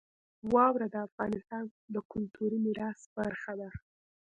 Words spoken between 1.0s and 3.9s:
افغانستان د کلتوري میراث برخه ده.